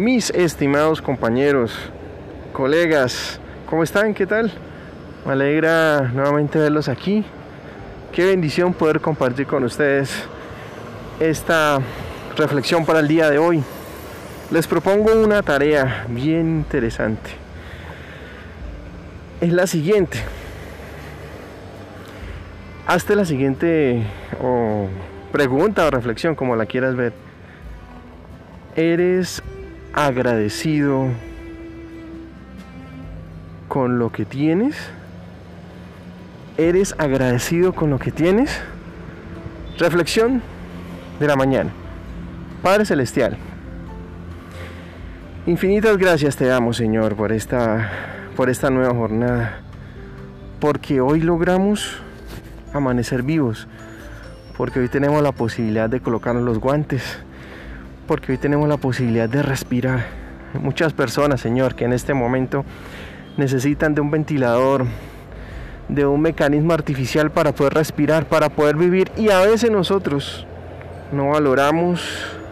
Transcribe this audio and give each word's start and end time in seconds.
mis 0.00 0.30
estimados 0.30 1.02
compañeros, 1.02 1.74
colegas, 2.54 3.38
¿cómo 3.68 3.82
están? 3.82 4.14
¿Qué 4.14 4.26
tal? 4.26 4.50
Me 5.26 5.32
alegra 5.32 6.10
nuevamente 6.14 6.58
verlos 6.58 6.88
aquí. 6.88 7.22
Qué 8.10 8.24
bendición 8.24 8.72
poder 8.72 9.02
compartir 9.02 9.46
con 9.46 9.62
ustedes 9.62 10.10
esta 11.20 11.80
reflexión 12.34 12.86
para 12.86 13.00
el 13.00 13.08
día 13.08 13.28
de 13.28 13.36
hoy. 13.36 13.62
Les 14.50 14.66
propongo 14.66 15.12
una 15.22 15.42
tarea 15.42 16.06
bien 16.08 16.46
interesante. 16.46 17.32
Es 19.42 19.52
la 19.52 19.66
siguiente. 19.66 20.18
Hazte 22.86 23.14
la 23.16 23.26
siguiente 23.26 24.02
pregunta 25.30 25.86
o 25.86 25.90
reflexión, 25.90 26.34
como 26.34 26.56
la 26.56 26.64
quieras 26.64 26.96
ver. 26.96 27.12
¿Eres 28.76 29.42
agradecido 29.92 31.08
con 33.68 33.98
lo 33.98 34.10
que 34.10 34.24
tienes? 34.24 34.76
¿Eres 36.58 36.94
agradecido 36.98 37.72
con 37.72 37.90
lo 37.90 37.98
que 37.98 38.10
tienes? 38.10 38.60
Reflexión 39.78 40.42
de 41.18 41.26
la 41.26 41.36
mañana. 41.36 41.70
Padre 42.62 42.84
Celestial, 42.84 43.38
infinitas 45.46 45.96
gracias 45.96 46.36
te 46.36 46.44
damos 46.44 46.76
Señor 46.76 47.16
por 47.16 47.32
esta, 47.32 47.90
por 48.36 48.50
esta 48.50 48.68
nueva 48.68 48.94
jornada, 48.94 49.60
porque 50.60 51.00
hoy 51.00 51.22
logramos 51.22 51.96
amanecer 52.74 53.22
vivos, 53.22 53.66
porque 54.56 54.80
hoy 54.80 54.88
tenemos 54.88 55.22
la 55.22 55.32
posibilidad 55.32 55.88
de 55.88 56.00
colocarnos 56.00 56.42
los 56.42 56.58
guantes, 56.58 57.18
porque 58.10 58.32
hoy 58.32 58.38
tenemos 58.38 58.68
la 58.68 58.76
posibilidad 58.76 59.28
de 59.28 59.40
respirar. 59.40 60.04
muchas 60.54 60.92
personas, 60.92 61.40
Señor, 61.40 61.76
que 61.76 61.84
en 61.84 61.92
este 61.92 62.12
momento 62.12 62.64
necesitan 63.36 63.94
de 63.94 64.00
un 64.00 64.10
ventilador, 64.10 64.84
de 65.88 66.04
un 66.06 66.20
mecanismo 66.20 66.72
artificial 66.72 67.30
para 67.30 67.52
poder 67.52 67.74
respirar, 67.74 68.26
para 68.26 68.48
poder 68.48 68.74
vivir, 68.74 69.12
y 69.16 69.30
a 69.30 69.38
veces 69.38 69.70
nosotros 69.70 70.44
no 71.12 71.28
valoramos 71.28 72.02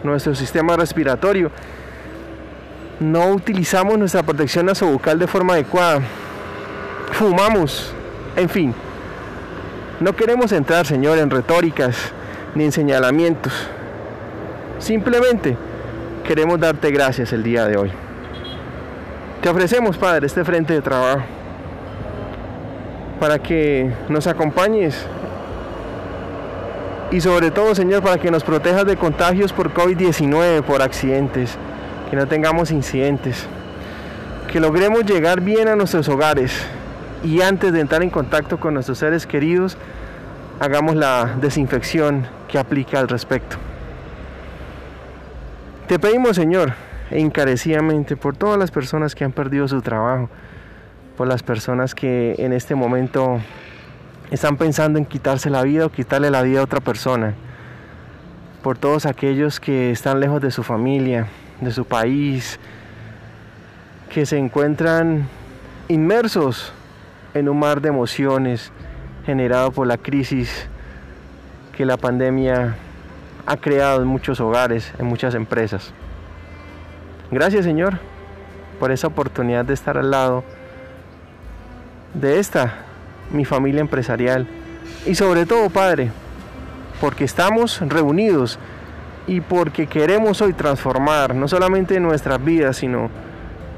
nuestro 0.01 0.33
sistema 0.33 0.77
respiratorio, 0.77 1.51
no 3.01 3.27
utilizamos 3.27 3.99
nuestra 3.99 4.23
protección 4.23 4.65
nasobucal 4.65 5.19
de 5.19 5.27
forma 5.27 5.55
adecuada, 5.55 5.99
fumamos, 7.11 7.93
en 8.37 8.47
fin. 8.47 8.73
No 9.99 10.15
queremos 10.15 10.53
entrar, 10.53 10.85
Señor, 10.85 11.17
en 11.17 11.29
retóricas 11.29 11.97
ni 12.55 12.63
en 12.63 12.71
señalamientos. 12.71 13.51
Simplemente 14.79 15.57
queremos 16.25 16.59
darte 16.59 16.89
gracias 16.91 17.33
el 17.33 17.43
día 17.43 17.65
de 17.65 17.77
hoy. 17.77 17.91
Te 19.41 19.49
ofrecemos, 19.49 19.97
Padre, 19.97 20.25
este 20.25 20.43
frente 20.43 20.73
de 20.73 20.81
trabajo 20.81 21.21
para 23.19 23.39
que 23.39 23.91
nos 24.07 24.27
acompañes 24.27 25.05
y 27.11 27.21
sobre 27.21 27.51
todo, 27.51 27.75
Señor, 27.75 28.03
para 28.03 28.17
que 28.17 28.31
nos 28.31 28.43
protejas 28.43 28.85
de 28.85 28.95
contagios 28.95 29.51
por 29.51 29.73
COVID-19, 29.73 30.61
por 30.63 30.81
accidentes, 30.81 31.57
que 32.09 32.15
no 32.15 32.27
tengamos 32.27 32.71
incidentes, 32.71 33.47
que 34.51 34.59
logremos 34.59 35.05
llegar 35.05 35.41
bien 35.41 35.67
a 35.67 35.75
nuestros 35.75 36.07
hogares 36.07 36.53
y 37.23 37.41
antes 37.41 37.73
de 37.73 37.81
entrar 37.81 38.01
en 38.03 38.09
contacto 38.09 38.59
con 38.59 38.75
nuestros 38.75 38.99
seres 38.99 39.27
queridos, 39.27 39.77
hagamos 40.59 40.95
la 40.95 41.35
desinfección 41.41 42.27
que 42.47 42.57
aplica 42.57 42.99
al 42.99 43.09
respecto. 43.09 43.57
Te 45.89 45.97
pedimos, 45.97 46.35
Señor, 46.35 46.73
encarecidamente 47.09 48.15
por 48.15 48.37
todas 48.37 48.59
las 48.59 48.69
personas 48.69 49.15
que 49.15 49.23
han 49.23 49.31
perdido 49.31 49.67
su 49.67 49.81
trabajo, 49.81 50.29
por 51.17 51.27
las 51.27 51.41
personas 51.41 51.95
que 51.95 52.35
en 52.37 52.53
este 52.53 52.75
momento 52.75 53.39
están 54.29 54.55
pensando 54.57 54.99
en 54.99 55.05
quitarse 55.05 55.49
la 55.49 55.63
vida 55.63 55.87
o 55.87 55.89
quitarle 55.89 56.29
la 56.29 56.43
vida 56.43 56.59
a 56.59 56.63
otra 56.65 56.79
persona, 56.79 57.33
por 58.61 58.77
todos 58.77 59.07
aquellos 59.07 59.59
que 59.59 59.89
están 59.89 60.19
lejos 60.19 60.43
de 60.43 60.51
su 60.51 60.61
familia, 60.61 61.25
de 61.59 61.71
su 61.71 61.85
país, 61.85 62.59
que 64.13 64.27
se 64.27 64.37
encuentran 64.37 65.27
inmersos 65.87 66.71
en 67.33 67.49
un 67.49 67.57
mar 67.57 67.81
de 67.81 67.89
emociones 67.89 68.71
generado 69.25 69.71
por 69.71 69.87
la 69.87 69.97
crisis 69.97 70.67
que 71.75 71.83
la 71.83 71.97
pandemia 71.97 72.75
ha 73.49 73.57
creado 73.57 74.03
en 74.03 74.07
muchos 74.07 74.39
hogares, 74.39 74.93
en 74.99 75.07
muchas 75.07 75.33
empresas. 75.33 75.91
Gracias 77.31 77.65
Señor 77.65 77.97
por 78.79 78.91
esa 78.91 79.07
oportunidad 79.07 79.65
de 79.65 79.73
estar 79.73 79.97
al 79.97 80.11
lado 80.11 80.43
de 82.13 82.37
esta, 82.37 82.75
mi 83.31 83.45
familia 83.45 83.81
empresarial. 83.81 84.47
Y 85.07 85.15
sobre 85.15 85.47
todo, 85.47 85.67
Padre, 85.71 86.11
porque 87.01 87.23
estamos 87.23 87.81
reunidos 87.81 88.59
y 89.25 89.41
porque 89.41 89.87
queremos 89.87 90.43
hoy 90.43 90.53
transformar 90.53 91.33
no 91.33 91.47
solamente 91.47 91.99
nuestras 91.99 92.43
vidas, 92.45 92.77
sino 92.77 93.09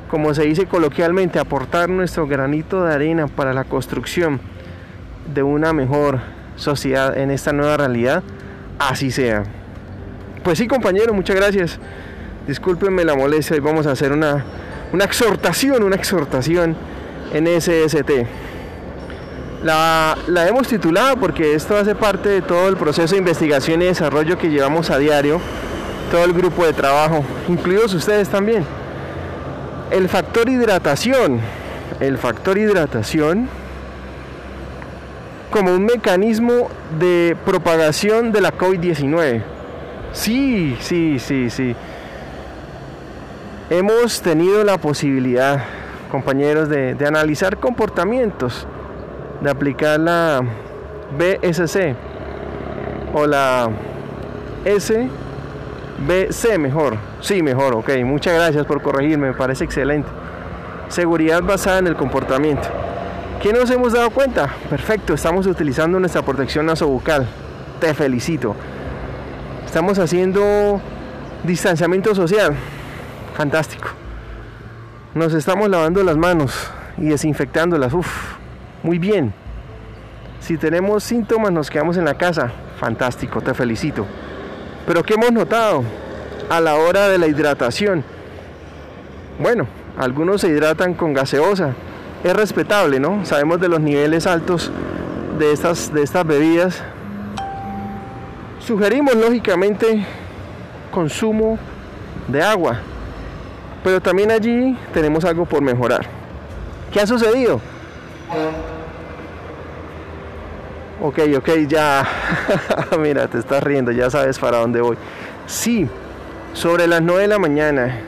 como 0.09 0.33
se 0.33 0.43
dice 0.43 0.65
coloquialmente, 0.65 1.39
aportar 1.39 1.87
nuestro 1.87 2.27
granito 2.27 2.83
de 2.83 2.93
arena 2.93 3.27
para 3.27 3.53
la 3.53 3.63
construcción 3.63 4.41
de 5.33 5.43
una 5.43 5.71
mejor 5.71 6.19
sociedad 6.57 7.17
en 7.17 7.31
esta 7.31 7.53
nueva 7.53 7.77
realidad, 7.77 8.21
así 8.77 9.11
sea. 9.11 9.45
Pues 10.43 10.57
sí, 10.57 10.67
compañero, 10.67 11.13
muchas 11.13 11.35
gracias. 11.35 11.77
Discúlpenme 12.47 13.05
la 13.05 13.15
molestia 13.15 13.55
y 13.55 13.59
vamos 13.59 13.85
a 13.85 13.91
hacer 13.91 14.11
una, 14.11 14.43
una 14.91 15.05
exhortación, 15.05 15.83
una 15.83 15.95
exhortación 15.95 16.75
en 17.31 17.61
SST. 17.61 18.25
La, 19.63 20.17
la 20.25 20.47
hemos 20.47 20.67
titulado 20.67 21.17
porque 21.17 21.53
esto 21.53 21.77
hace 21.77 21.93
parte 21.93 22.29
de 22.29 22.41
todo 22.41 22.69
el 22.69 22.75
proceso 22.75 23.13
de 23.13 23.19
investigación 23.19 23.83
y 23.83 23.85
desarrollo 23.85 24.39
que 24.39 24.49
llevamos 24.49 24.89
a 24.89 24.97
diario, 24.97 25.39
todo 26.09 26.25
el 26.25 26.33
grupo 26.33 26.65
de 26.65 26.73
trabajo, 26.73 27.23
incluidos 27.47 27.93
ustedes 27.93 28.27
también. 28.27 28.65
El 29.91 30.09
factor 30.09 30.49
hidratación. 30.49 31.39
El 31.99 32.17
factor 32.17 32.57
hidratación 32.57 33.47
como 35.51 35.75
un 35.75 35.85
mecanismo 35.85 36.69
de 36.97 37.37
propagación 37.45 38.31
de 38.31 38.41
la 38.41 38.57
COVID-19. 38.57 39.43
Sí, 40.13 40.75
sí, 40.79 41.19
sí, 41.19 41.49
sí. 41.49 41.75
Hemos 43.69 44.21
tenido 44.21 44.63
la 44.65 44.77
posibilidad, 44.77 45.63
compañeros, 46.09 46.67
de, 46.67 46.97
analizar 47.07 47.57
comportamientos, 47.57 48.67
de 49.39 49.49
aplicar 49.49 49.99
la 49.99 50.41
BSC 51.17 51.95
o 53.13 53.25
la 53.25 53.69
SBC 54.65 56.57
mejor 56.57 56.97
Sí, 57.21 57.41
mejor, 57.41 57.75
ok. 57.75 57.89
Muchas 58.03 58.33
gracias 58.33 58.65
por 58.65 58.81
corregirme, 58.81 59.27
me 59.27 59.33
parece 59.33 59.63
excelente. 59.63 60.09
Seguridad 60.89 61.41
basada 61.41 61.79
en 61.79 61.87
el 61.87 61.95
comportamiento. 61.95 62.67
¿Qué 63.41 63.53
nos 63.53 63.71
hemos 63.71 63.93
dado 63.93 64.09
cuenta? 64.09 64.49
Perfecto, 64.69 65.13
estamos 65.13 65.47
utilizando 65.47 65.99
nuestra 65.99 66.21
protección 66.23 66.65
nasobucal. 66.65 67.25
Te 67.79 67.93
felicito. 67.93 68.55
Estamos 69.71 69.99
haciendo 69.99 70.81
distanciamiento 71.45 72.13
social. 72.13 72.53
Fantástico. 73.37 73.87
Nos 75.15 75.33
estamos 75.33 75.69
lavando 75.69 76.03
las 76.03 76.17
manos 76.17 76.69
y 76.97 77.05
desinfectándolas. 77.05 77.93
Uf, 77.93 78.35
muy 78.83 78.99
bien. 78.99 79.33
Si 80.41 80.57
tenemos 80.57 81.05
síntomas, 81.05 81.53
nos 81.53 81.69
quedamos 81.69 81.95
en 81.95 82.03
la 82.03 82.15
casa. 82.15 82.51
Fantástico, 82.81 83.39
te 83.39 83.53
felicito. 83.53 84.05
Pero 84.85 85.03
¿qué 85.03 85.13
hemos 85.13 85.31
notado? 85.31 85.85
a 86.49 86.59
la 86.59 86.75
hora 86.75 87.07
de 87.07 87.17
la 87.17 87.27
hidratación. 87.27 88.03
Bueno, 89.39 89.67
algunos 89.97 90.41
se 90.41 90.49
hidratan 90.49 90.95
con 90.95 91.13
gaseosa. 91.13 91.75
Es 92.25 92.33
respetable, 92.33 92.99
¿no? 92.99 93.25
Sabemos 93.25 93.61
de 93.61 93.69
los 93.69 93.79
niveles 93.79 94.27
altos 94.27 94.69
de 95.39 95.53
estas, 95.53 95.93
de 95.93 96.03
estas 96.03 96.27
bebidas. 96.27 96.83
Sugerimos 98.65 99.15
lógicamente 99.15 100.05
consumo 100.91 101.57
de 102.27 102.41
agua. 102.41 102.79
Pero 103.83 103.99
también 103.99 104.31
allí 104.31 104.77
tenemos 104.93 105.25
algo 105.25 105.45
por 105.45 105.61
mejorar. 105.61 106.05
¿Qué 106.93 106.99
ha 106.99 107.07
sucedido? 107.07 107.59
Ok, 111.01 111.19
ok, 111.35 111.49
ya. 111.67 112.07
Mira, 112.99 113.27
te 113.27 113.39
estás 113.39 113.63
riendo, 113.63 113.91
ya 113.91 114.09
sabes 114.11 114.37
para 114.37 114.59
dónde 114.59 114.81
voy. 114.81 114.97
Sí, 115.47 115.89
sobre 116.53 116.85
las 116.85 117.01
9 117.01 117.23
de 117.23 117.27
la 117.27 117.39
mañana 117.39 117.99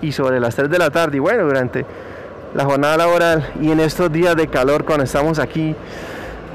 y 0.00 0.12
sobre 0.12 0.38
las 0.38 0.54
3 0.54 0.70
de 0.70 0.78
la 0.78 0.90
tarde 0.90 1.16
y 1.16 1.20
bueno, 1.20 1.44
durante 1.44 1.84
la 2.54 2.64
jornada 2.64 2.96
laboral 2.98 3.50
y 3.60 3.72
en 3.72 3.80
estos 3.80 4.12
días 4.12 4.36
de 4.36 4.46
calor 4.46 4.84
cuando 4.84 5.04
estamos 5.04 5.40
aquí 5.40 5.74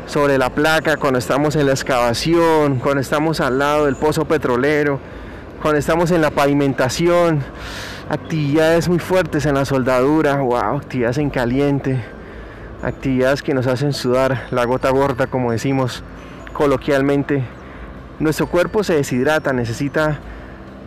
sobre 0.09 0.39
la 0.39 0.49
placa, 0.49 0.97
cuando 0.97 1.19
estamos 1.19 1.55
en 1.55 1.67
la 1.67 1.73
excavación, 1.73 2.79
cuando 2.79 2.99
estamos 2.99 3.39
al 3.39 3.59
lado 3.59 3.85
del 3.85 3.95
pozo 3.95 4.25
petrolero, 4.25 4.99
cuando 5.61 5.77
estamos 5.77 6.09
en 6.09 6.19
la 6.21 6.31
pavimentación, 6.31 7.43
actividades 8.09 8.89
muy 8.89 8.97
fuertes 8.97 9.45
en 9.45 9.53
la 9.53 9.65
soldadura, 9.65 10.37
wow, 10.37 10.77
actividades 10.77 11.19
en 11.19 11.29
caliente, 11.29 12.03
actividades 12.81 13.43
que 13.43 13.53
nos 13.53 13.67
hacen 13.67 13.93
sudar 13.93 14.47
la 14.49 14.65
gota 14.65 14.89
gorda, 14.89 15.27
como 15.27 15.51
decimos 15.51 16.03
coloquialmente. 16.53 17.43
Nuestro 18.17 18.47
cuerpo 18.47 18.83
se 18.83 18.95
deshidrata, 18.95 19.53
necesita 19.53 20.17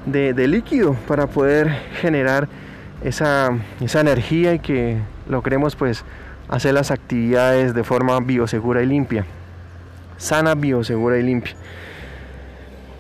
de, 0.05 0.33
líquido 0.49 0.95
para 1.07 1.29
poder 1.29 1.71
generar 2.01 2.49
esa, 3.05 3.51
esa 3.81 4.01
energía 4.01 4.55
y 4.55 4.59
que 4.59 4.99
logremos 5.29 5.77
pues 5.77 6.05
hacer 6.53 6.75
las 6.75 6.91
actividades 6.91 7.73
de 7.73 7.83
forma 7.83 8.21
biosegura 8.21 8.83
y 8.83 8.87
limpia. 8.87 9.25
Sana, 10.19 10.55
biosegura 10.55 11.17
y 11.17 11.23
limpia. 11.23 11.55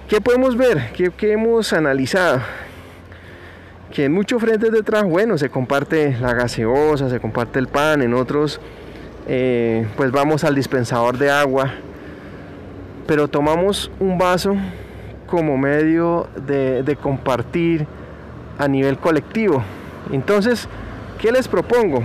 ¿Qué 0.08 0.22
podemos 0.22 0.56
ver? 0.56 0.90
¿Qué, 0.94 1.32
hemos 1.32 1.74
analizado? 1.74 2.40
Que 3.92 4.06
en 4.06 4.12
muchos 4.14 4.40
frentes 4.40 4.72
de 4.72 4.82
trabajo, 4.82 5.10
bueno, 5.10 5.36
se 5.36 5.50
comparte 5.50 6.16
la 6.18 6.32
gaseosa, 6.32 7.10
se 7.10 7.20
comparte 7.20 7.58
el 7.58 7.68
pan, 7.68 8.00
en 8.00 8.14
otros, 8.14 8.58
eh, 9.28 9.86
pues 9.98 10.10
vamos 10.10 10.44
al 10.44 10.54
dispensador 10.54 11.18
de 11.18 11.30
agua, 11.30 11.74
pero 13.06 13.28
tomamos 13.28 13.90
un 14.00 14.16
vaso 14.16 14.56
como 15.26 15.58
medio 15.58 16.26
de, 16.46 16.96
compartir 17.02 17.86
a 18.58 18.66
nivel 18.66 18.96
colectivo. 18.96 19.62
Entonces, 20.10 20.66
¿qué 21.20 21.30
les 21.30 21.46
propongo? 21.48 22.02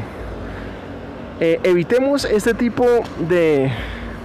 Eh, 1.39 1.59
evitemos 1.63 2.25
este 2.25 2.53
tipo 2.53 2.85
de, 3.29 3.71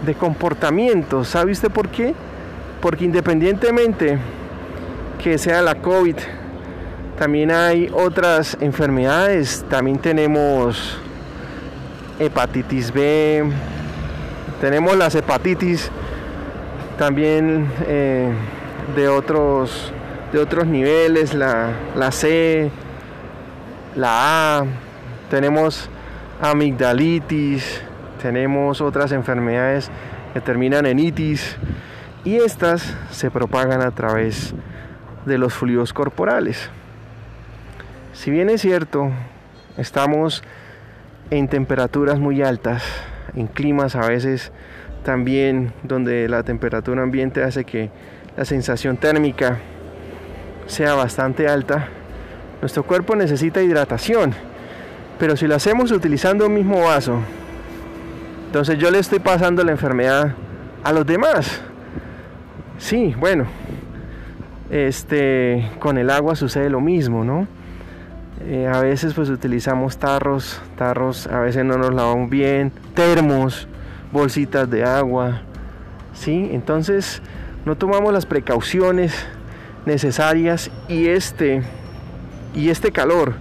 de 0.05 0.15
comportamientos. 0.15 1.29
¿Sabe 1.29 1.53
usted 1.53 1.71
por 1.71 1.89
qué? 1.89 2.15
porque 2.83 3.05
independientemente 3.05 4.19
que 5.23 5.39
sea 5.39 5.63
la 5.63 5.77
COVID, 5.77 6.17
también 7.17 7.53
hay 7.53 7.89
otras 7.95 8.59
enfermedades, 8.61 9.65
también 9.71 9.99
tenemos 9.99 10.99
hepatitis 12.19 12.93
B, 12.93 13.45
tenemos 14.61 14.97
las 14.97 15.15
hepatitis 15.15 15.93
también 16.99 17.71
eh, 17.87 18.33
de, 18.97 19.09
otros, 19.09 19.93
de 20.33 20.41
otros 20.41 20.67
niveles, 20.67 21.35
la, 21.35 21.71
la 21.95 22.11
C, 22.11 22.69
la 23.95 24.59
A, 24.59 24.65
tenemos 25.31 25.89
amigdalitis, 26.43 27.81
tenemos 28.21 28.81
otras 28.81 29.13
enfermedades 29.13 29.91
que 30.35 30.41
terminan 30.41 30.87
en 30.87 30.99
itis 30.99 31.57
y 32.25 32.37
estas 32.37 32.97
se 33.11 33.31
propagan 33.31 33.81
a 33.81 33.93
través 33.93 34.53
de 35.25 35.39
los 35.39 35.55
fluidos 35.55 35.93
corporales. 35.93 36.69
Si 38.13 38.33
bien 38.33 38.51
es 38.51 38.61
cierto, 38.61 39.13
estamos 39.77 40.43
en 41.31 41.47
temperaturas 41.47 42.19
muy 42.19 42.43
altas, 42.43 42.83
en 43.37 43.47
climas 43.47 43.95
a 43.95 44.09
veces 44.09 44.51
también 45.05 45.73
donde 45.85 46.29
la 46.29 46.43
temperatura 46.43 47.05
ambiente 47.05 47.45
hace 47.45 47.65
que 47.65 47.91
la 48.37 48.45
sensación 48.45 48.97
térmica 48.97 49.59
sea 50.67 50.95
bastante 50.95 51.47
alta, 51.47 51.89
nuestro 52.61 52.83
cuerpo 52.83 53.15
necesita 53.15 53.63
hidratación, 53.63 54.35
pero 55.23 55.37
si 55.37 55.47
lo 55.47 55.55
hacemos 55.55 55.93
utilizando 55.93 56.47
un 56.49 56.55
mismo 56.55 56.81
vaso, 56.81 57.17
entonces 58.47 58.77
yo 58.77 58.91
le 58.91 58.99
estoy 58.99 59.21
pasando 59.21 59.63
la 59.63 59.71
enfermedad 59.71 60.35
a 60.83 60.93
los 60.93 61.07
demás. 61.07 61.61
Sí, 62.77 63.15
bueno, 63.17 63.45
este, 64.69 65.71
con 65.79 65.97
el 65.97 66.11
agua 66.11 66.35
sucede 66.35 66.69
lo 66.71 66.81
mismo, 66.81 67.23
¿no? 67.23 67.47
Eh, 68.41 68.67
a 68.67 68.81
veces 68.81 69.15
pues 69.15 69.29
utilizamos 69.29 69.97
tarros, 69.97 70.61
tarros, 70.77 71.29
a 71.29 71.39
veces 71.39 71.65
no 71.65 71.79
nos 71.79 71.95
lavamos 71.95 72.29
bien, 72.29 72.73
termos, 72.93 73.69
bolsitas 74.11 74.69
de 74.69 74.83
agua, 74.83 75.43
¿sí? 76.15 76.51
Entonces 76.51 77.23
no 77.65 77.77
tomamos 77.77 78.13
las 78.13 78.27
precauciones 78.27 79.15
necesarias 79.87 80.69
y 80.89 81.07
este, 81.07 81.63
y 82.57 82.71
este 82.71 82.91
calor 82.91 83.35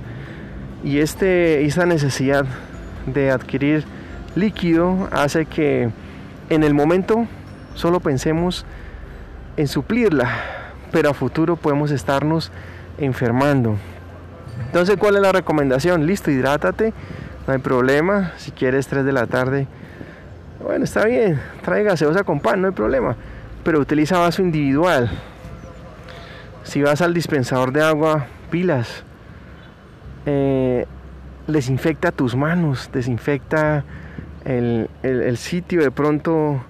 y 0.83 0.99
este, 0.99 1.65
esta 1.65 1.85
necesidad 1.85 2.45
de 3.05 3.31
adquirir 3.31 3.83
líquido 4.35 5.09
hace 5.11 5.45
que 5.45 5.89
en 6.49 6.63
el 6.63 6.73
momento 6.73 7.27
solo 7.75 7.99
pensemos 7.99 8.65
en 9.57 9.67
suplirla, 9.67 10.29
pero 10.91 11.09
a 11.09 11.13
futuro 11.13 11.55
podemos 11.55 11.91
estarnos 11.91 12.51
enfermando. 12.97 13.77
Entonces, 14.65 14.97
¿cuál 14.97 15.15
es 15.15 15.21
la 15.21 15.31
recomendación? 15.31 16.05
Listo, 16.05 16.31
hidrátate, 16.31 16.93
no 17.47 17.53
hay 17.53 17.59
problema. 17.59 18.33
Si 18.37 18.51
quieres 18.51 18.87
3 18.87 19.05
de 19.05 19.11
la 19.11 19.27
tarde, 19.27 19.67
bueno, 20.63 20.83
está 20.83 21.05
bien, 21.05 21.39
trae 21.63 21.83
gaseosa 21.83 22.23
con 22.23 22.39
pan, 22.39 22.61
no 22.61 22.67
hay 22.67 22.73
problema, 22.73 23.15
pero 23.63 23.79
utiliza 23.79 24.19
vaso 24.19 24.41
individual. 24.41 25.09
Si 26.63 26.81
vas 26.81 27.01
al 27.01 27.13
dispensador 27.13 27.71
de 27.71 27.83
agua, 27.83 28.27
pilas. 28.49 29.03
Eh, 30.25 30.85
desinfecta 31.47 32.11
tus 32.11 32.35
manos, 32.35 32.89
desinfecta 32.93 33.83
el, 34.45 34.89
el 35.03 35.37
sitio 35.37 35.81
de 35.81 35.91
pronto 35.91 36.61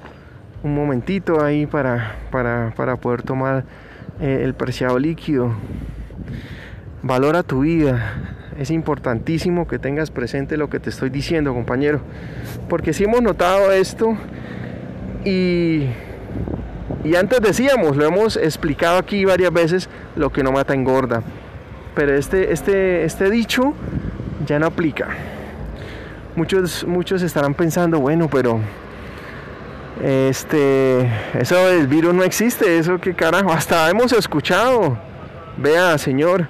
un 0.63 0.75
momentito 0.75 1.43
ahí 1.43 1.65
para, 1.65 2.15
para, 2.31 2.95
poder 2.97 3.23
tomar 3.23 3.63
eh, 4.19 4.41
el 4.43 4.53
preciado 4.53 4.99
líquido. 4.99 5.53
Valora 7.01 7.43
tu 7.43 7.61
vida. 7.61 8.37
Es 8.59 8.69
importantísimo 8.69 9.67
que 9.67 9.79
tengas 9.79 10.11
presente 10.11 10.57
lo 10.57 10.69
que 10.69 10.79
te 10.79 10.89
estoy 10.89 11.09
diciendo, 11.09 11.53
compañero. 11.53 12.01
Porque 12.69 12.93
si 12.93 13.05
hemos 13.05 13.21
notado 13.23 13.71
esto 13.71 14.15
y, 15.25 15.87
y 17.03 17.15
antes 17.15 17.41
decíamos, 17.41 17.97
lo 17.97 18.05
hemos 18.05 18.37
explicado 18.37 18.99
aquí 18.99 19.25
varias 19.25 19.51
veces, 19.51 19.89
lo 20.15 20.31
que 20.31 20.43
no 20.43 20.51
mata 20.51 20.75
engorda. 20.75 21.23
Pero 21.95 22.15
este, 22.15 22.53
este, 22.53 23.03
este 23.03 23.29
dicho 23.29 23.73
ya 24.45 24.59
no 24.59 24.67
aplica. 24.67 25.09
Muchos, 26.35 26.85
muchos 26.85 27.21
estarán 27.21 27.53
pensando, 27.53 27.99
bueno, 27.99 28.29
pero 28.29 28.59
este, 30.01 31.09
eso 31.37 31.67
del 31.67 31.87
virus 31.87 32.13
no 32.13 32.23
existe, 32.23 32.77
eso 32.77 32.99
que 32.99 33.13
carajo, 33.13 33.51
hasta 33.51 33.89
hemos 33.89 34.13
escuchado. 34.13 34.97
Vea, 35.57 35.97
señor, 35.97 36.47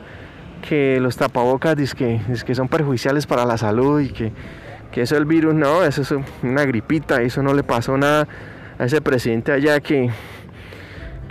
que 0.61 0.99
los 1.01 1.17
tapabocas 1.17 1.75
que, 1.95 2.21
son 2.53 2.67
perjudiciales 2.67 3.25
para 3.25 3.45
la 3.45 3.57
salud 3.57 3.99
y 3.99 4.09
que, 4.09 4.31
que 4.91 5.01
eso 5.01 5.15
del 5.15 5.25
virus, 5.25 5.55
no, 5.55 5.83
eso 5.83 6.03
es 6.03 6.13
una 6.43 6.63
gripita, 6.65 7.21
eso 7.21 7.41
no 7.41 7.53
le 7.53 7.63
pasó 7.63 7.97
nada 7.97 8.27
a 8.77 8.85
ese 8.85 9.01
presidente 9.01 9.51
allá 9.51 9.79
que, 9.79 10.11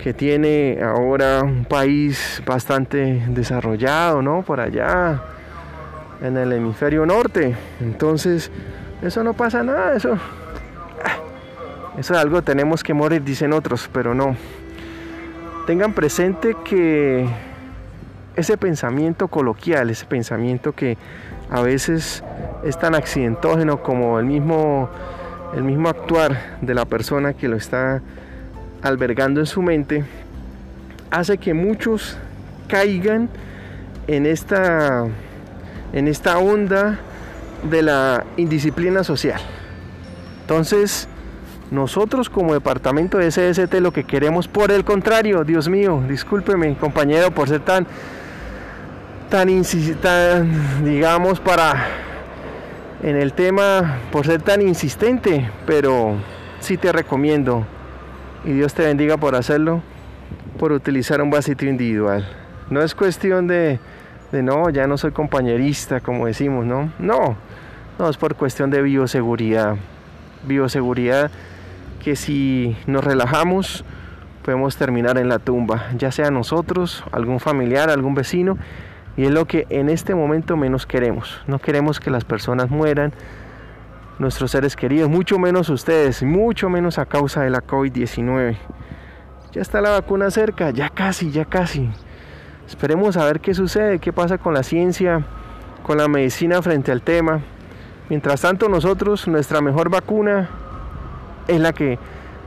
que 0.01 0.13
tiene 0.13 0.79
ahora 0.83 1.41
un 1.43 1.65
país 1.65 2.41
bastante 2.45 3.23
desarrollado, 3.29 4.21
¿no? 4.21 4.41
Por 4.41 4.59
allá, 4.59 5.21
en 6.21 6.37
el 6.37 6.51
hemisferio 6.53 7.05
norte. 7.05 7.55
Entonces, 7.79 8.51
eso 9.01 9.23
no 9.23 9.33
pasa 9.33 9.63
nada, 9.63 9.95
eso 9.95 10.17
eso 11.97 12.13
es 12.13 12.19
algo 12.19 12.41
tenemos 12.41 12.83
que 12.83 12.93
morir, 12.93 13.21
dicen 13.23 13.51
otros, 13.51 13.89
pero 13.91 14.15
no. 14.15 14.35
Tengan 15.67 15.93
presente 15.93 16.55
que 16.63 17.27
ese 18.35 18.57
pensamiento 18.57 19.27
coloquial, 19.27 19.89
ese 19.89 20.05
pensamiento 20.05 20.71
que 20.71 20.97
a 21.49 21.61
veces 21.61 22.23
es 22.63 22.79
tan 22.79 22.95
accidentógeno 22.95 23.83
como 23.83 24.19
el 24.19 24.25
mismo, 24.25 24.89
el 25.53 25.63
mismo 25.63 25.89
actuar 25.89 26.57
de 26.61 26.73
la 26.73 26.85
persona 26.85 27.33
que 27.33 27.49
lo 27.49 27.57
está 27.57 28.01
albergando 28.81 29.39
en 29.39 29.45
su 29.45 29.61
mente, 29.61 30.03
hace 31.09 31.37
que 31.37 31.53
muchos 31.53 32.17
caigan 32.67 33.29
en 34.07 34.25
esta, 34.25 35.05
en 35.93 36.07
esta 36.07 36.37
onda 36.39 36.99
de 37.69 37.81
la 37.81 38.25
indisciplina 38.37 39.03
social. 39.03 39.41
Entonces, 40.41 41.07
nosotros 41.69 42.29
como 42.29 42.53
departamento 42.53 43.17
de 43.17 43.31
SST 43.31 43.73
lo 43.75 43.93
que 43.93 44.03
queremos, 44.03 44.47
por 44.47 44.71
el 44.71 44.83
contrario, 44.83 45.43
Dios 45.43 45.69
mío, 45.69 46.03
discúlpeme 46.07 46.75
compañero 46.75 47.31
por 47.31 47.47
ser 47.47 47.61
tan, 47.61 47.87
tan, 49.29 49.47
tan, 50.01 50.83
digamos, 50.83 51.39
para, 51.39 51.87
en 53.03 53.15
el 53.15 53.33
tema, 53.33 53.99
por 54.11 54.25
ser 54.25 54.41
tan 54.41 54.61
insistente, 54.61 55.49
pero 55.65 56.15
sí 56.59 56.77
te 56.77 56.91
recomiendo, 56.91 57.65
y 58.43 58.53
Dios 58.53 58.73
te 58.73 58.83
bendiga 58.83 59.17
por 59.17 59.35
hacerlo, 59.35 59.81
por 60.59 60.71
utilizar 60.71 61.21
un 61.21 61.29
vasito 61.29 61.65
individual. 61.65 62.27
No 62.69 62.81
es 62.81 62.95
cuestión 62.95 63.47
de, 63.47 63.79
de 64.31 64.43
no, 64.43 64.69
ya 64.69 64.87
no 64.87 64.97
soy 64.97 65.11
compañerista, 65.11 65.99
como 65.99 66.25
decimos, 66.25 66.65
¿no? 66.65 66.91
No, 66.99 67.35
no, 67.99 68.09
es 68.09 68.17
por 68.17 68.35
cuestión 68.35 68.69
de 68.71 68.81
bioseguridad. 68.81 69.75
Bioseguridad 70.47 71.29
que 72.03 72.15
si 72.15 72.75
nos 72.87 73.03
relajamos 73.03 73.85
podemos 74.41 74.75
terminar 74.75 75.17
en 75.17 75.29
la 75.29 75.39
tumba, 75.39 75.85
ya 75.97 76.11
sea 76.11 76.31
nosotros, 76.31 77.03
algún 77.11 77.39
familiar, 77.39 77.89
algún 77.89 78.15
vecino, 78.15 78.57
y 79.17 79.25
es 79.25 79.31
lo 79.31 79.45
que 79.45 79.67
en 79.69 79.89
este 79.89 80.15
momento 80.15 80.57
menos 80.57 80.85
queremos. 80.85 81.41
No 81.47 81.59
queremos 81.59 81.99
que 81.99 82.09
las 82.09 82.25
personas 82.25 82.69
mueran, 82.69 83.13
nuestros 84.21 84.51
seres 84.51 84.75
queridos, 84.75 85.09
mucho 85.09 85.39
menos 85.39 85.67
ustedes, 85.69 86.21
mucho 86.21 86.69
menos 86.69 86.99
a 86.99 87.05
causa 87.07 87.41
de 87.41 87.49
la 87.49 87.61
COVID-19. 87.61 88.55
Ya 89.51 89.61
está 89.61 89.81
la 89.81 89.89
vacuna 89.89 90.29
cerca, 90.29 90.69
ya 90.69 90.89
casi, 90.89 91.31
ya 91.31 91.43
casi. 91.43 91.89
Esperemos 92.67 93.17
a 93.17 93.25
ver 93.25 93.41
qué 93.41 93.55
sucede, 93.55 93.97
qué 93.97 94.13
pasa 94.13 94.37
con 94.37 94.53
la 94.53 94.61
ciencia, 94.61 95.25
con 95.83 95.97
la 95.97 96.07
medicina 96.07 96.61
frente 96.61 96.91
al 96.91 97.01
tema. 97.01 97.41
Mientras 98.09 98.41
tanto 98.41 98.69
nosotros, 98.69 99.27
nuestra 99.27 99.59
mejor 99.59 99.89
vacuna 99.89 100.49
es 101.47 101.59
la 101.59 101.73
que 101.73 101.97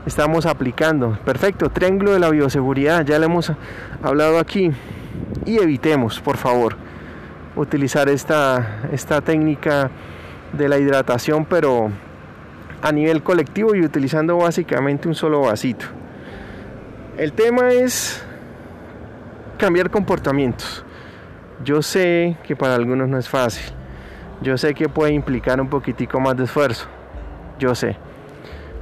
estamos 0.05 0.45
aplicando. 0.45 1.19
Perfecto, 1.25 1.69
triángulo 1.69 2.13
de 2.13 2.19
la 2.19 2.29
bioseguridad, 2.29 3.05
ya 3.05 3.19
le 3.19 3.25
hemos 3.25 3.51
hablado 4.01 4.39
aquí. 4.39 4.71
Y 5.45 5.57
evitemos, 5.57 6.21
por 6.21 6.37
favor, 6.37 6.77
utilizar 7.57 8.07
esta, 8.07 8.87
esta 8.93 9.19
técnica 9.19 9.91
de 10.57 10.69
la 10.69 10.77
hidratación, 10.77 11.45
pero 11.45 11.89
a 12.81 12.91
nivel 12.91 13.23
colectivo 13.23 13.75
y 13.75 13.83
utilizando 13.83 14.37
básicamente 14.37 15.07
un 15.07 15.15
solo 15.15 15.41
vasito. 15.41 15.85
El 17.17 17.33
tema 17.33 17.71
es 17.71 18.23
cambiar 19.57 19.89
comportamientos. 19.89 20.83
Yo 21.63 21.81
sé 21.81 22.37
que 22.43 22.55
para 22.55 22.75
algunos 22.75 23.07
no 23.07 23.17
es 23.17 23.29
fácil. 23.29 23.73
Yo 24.41 24.57
sé 24.57 24.73
que 24.73 24.89
puede 24.89 25.13
implicar 25.13 25.61
un 25.61 25.69
poquitico 25.69 26.19
más 26.19 26.35
de 26.35 26.43
esfuerzo. 26.43 26.87
Yo 27.57 27.73
sé. 27.73 27.97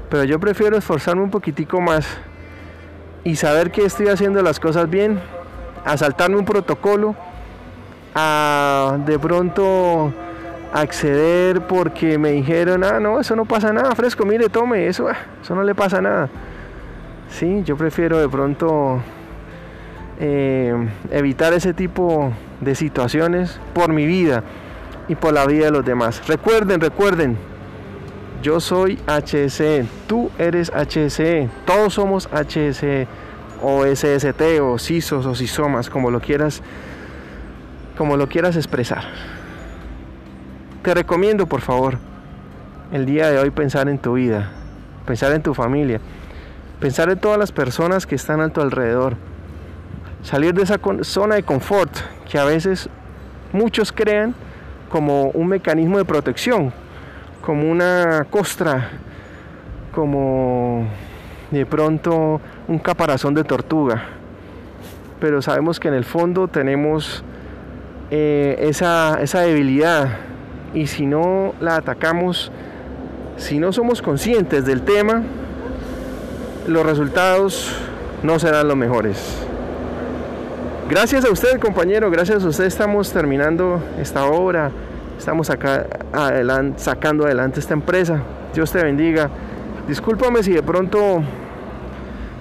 Pero 0.10 0.24
yo 0.24 0.40
prefiero 0.40 0.78
esforzarme 0.78 1.22
un 1.22 1.30
poquitico 1.30 1.80
más 1.80 2.08
y 3.24 3.36
saber 3.36 3.72
que 3.72 3.86
estoy 3.86 4.08
haciendo 4.08 4.42
las 4.42 4.60
cosas 4.60 4.90
bien, 4.90 5.20
a 5.86 5.96
saltarme 5.98 6.38
un 6.38 6.46
protocolo, 6.46 7.16
a 8.16 8.98
de 9.06 9.18
pronto 9.18 10.12
acceder 10.74 11.62
porque 11.68 12.18
me 12.18 12.32
dijeron, 12.32 12.84
ah, 12.84 13.00
no, 13.00 13.20
eso 13.20 13.36
no 13.36 13.46
pasa 13.46 13.72
nada, 13.72 13.94
fresco, 13.96 14.26
mire, 14.26 14.50
tome, 14.50 14.88
eso, 14.88 15.08
ah, 15.08 15.18
eso 15.42 15.56
no 15.56 15.64
le 15.64 15.76
pasa 15.76 16.02
nada. 16.02 16.30
Sí, 17.30 17.62
yo 17.64 17.78
prefiero 17.78 18.20
de 18.20 18.28
pronto 18.28 19.00
eh, 20.20 20.76
evitar 21.12 21.54
ese 21.54 21.74
tipo 21.74 22.34
de 22.60 22.76
situaciones 22.76 23.60
por 23.74 23.94
mi 23.94 24.06
vida 24.06 24.44
y 25.08 25.16
por 25.16 25.34
la 25.34 25.46
vida 25.46 25.66
de 25.66 25.72
los 25.72 25.86
demás. 25.86 26.28
Recuerden, 26.28 26.82
recuerden, 26.82 27.38
yo 28.42 28.60
soy 28.60 29.00
HSE, 29.08 29.86
tú 30.08 30.32
eres 30.40 30.72
HSE, 30.72 31.50
todos 31.66 31.94
somos 31.94 32.28
HSE 32.32 33.08
o 33.62 33.86
SST 33.86 34.42
o 34.62 34.78
CISOs 34.80 35.26
o 35.26 35.36
CISOMAS, 35.36 35.90
como 35.90 36.10
lo 36.10 36.20
quieras, 36.20 36.62
como 37.96 38.18
lo 38.18 38.28
quieras 38.28 38.56
expresar. 38.56 39.04
Te 40.84 40.94
recomiendo, 40.94 41.48
por 41.48 41.62
favor, 41.62 41.98
el 42.92 43.06
día 43.06 43.32
de 43.32 43.40
hoy 43.40 43.52
pensar 43.52 43.88
en 43.88 43.98
tu 43.98 44.16
vida, 44.16 44.52
pensar 45.06 45.32
en 45.32 45.42
tu 45.42 45.54
familia, 45.54 46.02
pensar 46.82 47.10
en 47.10 47.18
todas 47.18 47.38
las 47.38 47.54
personas 47.54 48.06
que 48.06 48.16
están 48.16 48.42
a 48.42 48.50
tu 48.50 48.60
alrededor, 48.60 49.16
salir 50.24 50.54
de 50.54 50.64
esa 50.64 50.78
zona 51.04 51.36
de 51.36 51.44
confort 51.44 51.90
que 52.30 52.38
a 52.38 52.44
veces 52.44 52.90
muchos 53.54 53.94
crean 53.94 54.36
como 54.90 55.30
un 55.30 55.48
mecanismo 55.48 56.00
de 56.00 56.04
protección, 56.04 56.74
como 57.42 57.72
una 57.72 58.28
costra, 58.30 58.90
como 59.96 60.86
de 61.50 61.66
pronto 61.66 62.42
un 62.68 62.78
caparazón 62.80 63.34
de 63.34 63.46
tortuga. 63.46 64.04
Pero 65.22 65.42
sabemos 65.42 65.80
que 65.80 65.88
en 65.88 65.94
el 65.94 66.04
fondo 66.04 66.50
tenemos 66.50 67.24
eh, 68.12 68.58
esa, 68.60 69.22
esa 69.22 69.40
debilidad 69.40 70.33
y 70.74 70.88
si 70.88 71.06
no 71.06 71.54
la 71.60 71.78
atacamos, 71.78 72.52
si 73.38 73.60
no 73.60 73.72
somos 73.74 74.02
conscientes 74.02 74.66
del 74.66 74.82
tema, 74.82 75.24
los 76.68 76.86
resultados 76.86 77.76
no 78.24 78.40
serán 78.40 78.68
los 78.68 78.78
mejores. 78.78 79.38
Gracias 80.90 81.26
a 81.26 81.32
usted, 81.32 81.60
compañero, 81.60 82.10
gracias 82.12 82.44
a 82.44 82.48
usted 82.48 82.66
estamos 82.66 83.12
terminando 83.12 83.82
esta 84.00 84.26
obra 84.26 84.72
estamos 85.18 85.50
acá 85.50 85.88
sacando 86.76 87.26
adelante 87.26 87.60
esta 87.60 87.74
empresa. 87.74 88.22
Dios 88.54 88.72
te 88.72 88.84
bendiga. 88.84 89.30
Discúlpame 89.88 90.44
si 90.44 90.52
de 90.52 90.62
pronto 90.62 91.24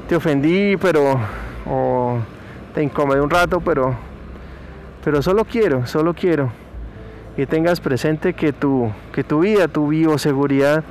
te 0.08 0.16
ofendí, 0.16 0.76
pero 0.76 1.18
o 1.64 2.18
te 2.74 2.82
incomodé 2.82 3.20
un 3.20 3.30
rato, 3.30 3.60
pero 3.60 3.94
pero 5.04 5.22
solo 5.22 5.44
quiero, 5.44 5.86
solo 5.86 6.14
quiero 6.14 6.52
que 7.36 7.46
tengas 7.46 7.80
presente 7.80 8.34
que 8.34 8.52
tu 8.52 8.90
que 9.12 9.24
tu 9.24 9.40
vida, 9.40 9.68
tu 9.68 9.88
bioseguridad 9.88 10.84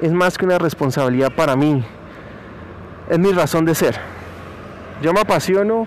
es 0.00 0.12
más 0.12 0.36
que 0.36 0.44
una 0.44 0.58
responsabilidad 0.58 1.32
para 1.34 1.56
mí. 1.56 1.84
Es 3.08 3.18
mi 3.18 3.32
razón 3.32 3.64
de 3.64 3.74
ser. 3.74 3.96
Yo 5.02 5.12
me 5.12 5.20
apasiono 5.20 5.86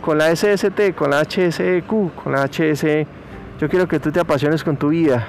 con 0.00 0.18
la 0.18 0.34
SST, 0.34 0.94
con 0.94 1.10
la 1.10 1.20
HSEQ, 1.20 1.86
con 2.14 2.32
la 2.32 2.44
HSE 2.44 3.06
yo 3.60 3.68
quiero 3.68 3.86
que 3.86 4.00
tú 4.00 4.10
te 4.10 4.18
apasiones 4.18 4.64
con 4.64 4.76
tu 4.76 4.88
vida 4.88 5.28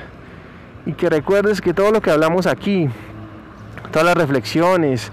y 0.85 0.93
que 0.93 1.09
recuerdes 1.09 1.61
que 1.61 1.75
todo 1.75 1.91
lo 1.91 2.01
que 2.01 2.09
hablamos 2.09 2.47
aquí, 2.47 2.89
todas 3.91 4.05
las 4.05 4.17
reflexiones, 4.17 5.11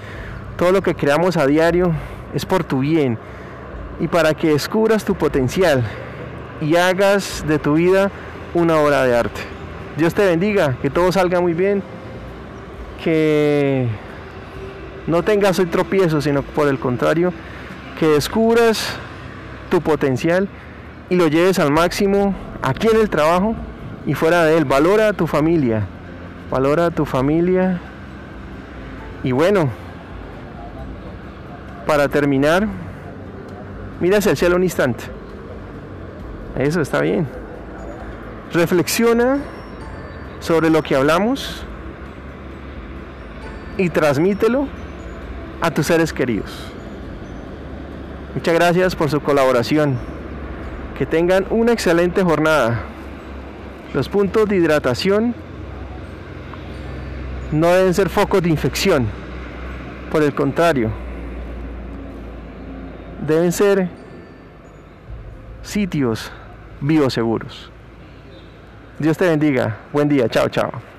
todo 0.57 0.73
lo 0.73 0.81
que 0.81 0.95
creamos 0.95 1.37
a 1.37 1.47
diario 1.47 1.93
es 2.33 2.47
por 2.47 2.65
tu 2.65 2.81
bien 2.81 3.19
y 4.01 4.09
para 4.09 4.33
que 4.33 4.49
descubras 4.49 5.05
tu 5.05 5.15
potencial 5.15 5.85
y 6.63 6.77
hagas 6.77 7.45
de 7.47 7.59
tu 7.59 7.75
vida 7.75 8.11
una 8.55 8.79
obra 8.79 9.05
de 9.05 9.17
arte. 9.17 9.41
Dios 9.97 10.15
te 10.15 10.25
bendiga, 10.25 10.77
que 10.81 10.91
todo 10.91 11.13
salga 11.13 11.41
muy 11.41 11.55
bien, 11.55 11.83
que 13.03 13.89
no 15.07 15.23
tengas 15.23 15.59
hoy 15.59 15.67
tropiezo, 15.67 16.21
sino 16.21 16.43
por 16.43 16.69
el 16.69 16.79
contrario, 16.79 17.33
que 17.99 18.07
descubras 18.07 18.97
tu 19.71 19.81
potencial 19.81 20.49
y 21.09 21.17
lo 21.17 21.29
lleves 21.29 21.59
al 21.59 21.71
máximo 21.71 22.35
aquí 22.63 22.89
en 22.89 22.97
el 22.97 23.11
trabajo 23.11 23.55
y 24.07 24.15
fuera 24.15 24.45
de 24.45 24.57
él. 24.57 24.65
Valora 24.65 25.09
a 25.09 25.13
tu 25.13 25.27
familia, 25.27 25.87
valora 26.51 26.87
a 26.87 26.91
tu 26.91 27.05
familia. 27.05 27.81
Y 29.25 29.33
bueno, 29.33 29.69
para 31.87 32.09
terminar, 32.09 32.67
mira 34.01 34.19
hacia 34.19 34.31
el 34.31 34.37
cielo 34.37 34.57
un 34.57 34.63
instante. 34.63 35.05
Eso 36.59 36.81
está 36.81 37.01
bien. 37.01 37.42
Reflexiona 38.53 39.39
sobre 40.41 40.69
lo 40.69 40.83
que 40.83 40.95
hablamos 40.95 41.65
y 43.79 43.89
transmítelo 43.89 44.69
a 45.63 45.71
tus 45.71 45.87
seres 45.87 46.13
queridos. 46.13 46.71
Muchas 48.35 48.55
gracias 48.55 48.95
por 48.95 49.09
su 49.09 49.21
colaboración. 49.21 49.97
Que 50.99 51.07
tengan 51.07 51.47
una 51.49 51.73
excelente 51.73 52.23
jornada. 52.23 52.83
Los 53.95 54.09
puntos 54.09 54.49
de 54.49 54.57
hidratación 54.57 55.35
no 57.53 57.69
deben 57.69 57.95
ser 57.95 58.11
focos 58.11 58.43
de 58.43 58.51
infección. 58.51 59.07
Por 60.11 60.23
el 60.23 60.35
contrario, 60.35 60.91
deben 63.27 63.53
ser 63.53 63.89
sitios 65.63 66.31
bioseguros. 66.81 67.72
Dios 69.03 69.19
te 69.19 69.29
bendiga. 69.29 69.79
Buen 69.93 70.09
día. 70.09 70.29
Chao, 70.29 70.49
chao. 70.49 70.92